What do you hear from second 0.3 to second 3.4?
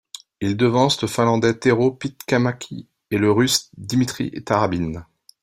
Il devance le Finlandais Tero Pitkämäki et le